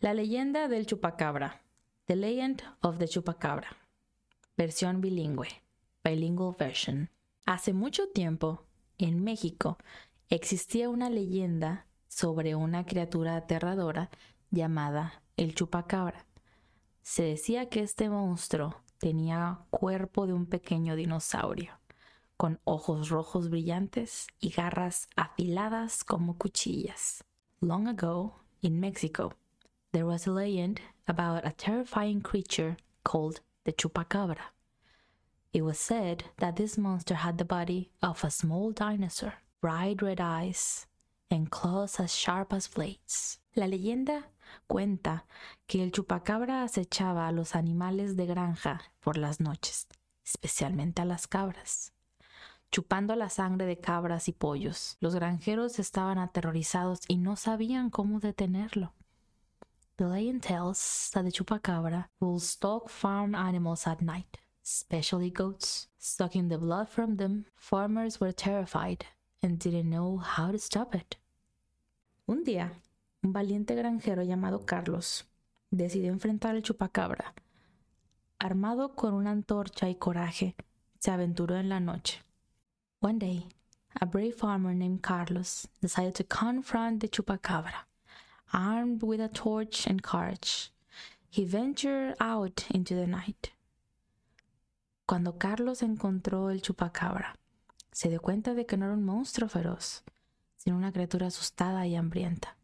[0.00, 1.62] La leyenda del chupacabra.
[2.04, 3.78] The Legend of the Chupacabra.
[4.54, 5.48] Versión bilingüe.
[6.04, 7.08] Bilingual version.
[7.46, 8.66] Hace mucho tiempo,
[8.98, 9.78] en México,
[10.28, 14.10] existía una leyenda sobre una criatura aterradora
[14.50, 16.26] llamada el chupacabra.
[17.00, 21.72] Se decía que este monstruo tenía cuerpo de un pequeño dinosaurio,
[22.36, 27.24] con ojos rojos brillantes y garras afiladas como cuchillas.
[27.60, 29.32] Long ago, in Mexico,
[29.92, 34.52] there was a legend about a terrifying creature called the chupacabra.
[35.52, 40.20] It was said that this monster had the body of a small dinosaur, bright red
[40.20, 40.86] eyes,
[41.30, 43.38] and claws as sharp as blades.
[43.54, 44.24] La leyenda
[44.68, 45.24] cuenta
[45.66, 49.86] que el chupacabra acechaba a los animales de granja por las noches,
[50.24, 51.92] especialmente a las cabras.
[52.70, 58.20] Chupando la sangre de cabras y pollos, los granjeros estaban aterrorizados y no sabían cómo
[58.20, 58.92] detenerlo.
[59.98, 65.88] The legend tells that the chupacabra will stalk farm animals at night, especially goats.
[65.98, 69.06] Sucking the blood from them, farmers were terrified
[69.42, 71.16] and didn't know how to stop it.
[72.28, 72.72] Un día,
[73.24, 75.24] un valiente granjero llamado Carlos
[75.70, 77.32] decidió enfrentar al chupacabra.
[78.38, 80.54] Armado con una antorcha y coraje,
[80.98, 82.22] se aventuró en la noche.
[83.00, 83.48] One day,
[83.98, 87.86] a brave farmer named Carlos decided to confront the chupacabra.
[88.52, 90.70] Armed with a torch and courage,
[91.28, 93.52] he ventured out into the night.
[95.06, 97.34] Cuando Carlos encontró el chupacabra,
[97.92, 100.02] se dio cuenta de que no era un monstruo feroz,
[100.56, 102.56] sino una criatura asustada y hambrienta.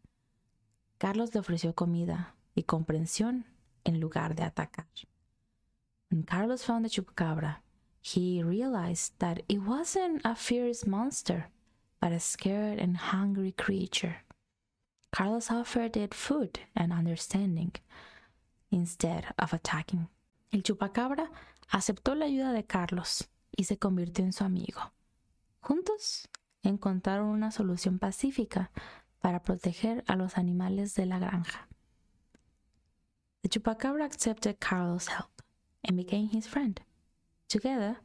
[0.97, 3.45] Carlos le ofreció comida y comprensión
[3.83, 4.87] en lugar de atacar.
[6.09, 7.61] When Carlos found the chupacabra,
[8.01, 11.49] he realized that it wasn't a fierce monster,
[11.99, 14.23] but a scared and hungry creature.
[15.13, 17.71] Carlos offered it food and understanding
[18.71, 20.09] instead of attacking.
[20.51, 21.29] El chupacabra
[21.71, 24.91] aceptó la ayuda de Carlos y se convirtió en su amigo.
[25.61, 26.27] Juntos
[26.63, 28.71] encontraron una solución pacífica
[29.21, 31.67] para proteger a los animales de la granja.
[33.43, 35.43] The chupacabra accepted Carlos' help
[35.83, 36.81] and became his friend.
[37.47, 37.97] Together,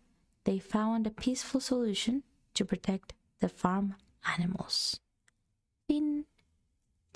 [0.45, 3.95] they found a peaceful solution to protect the farm
[4.37, 5.01] animals.
[5.87, 6.27] Fin.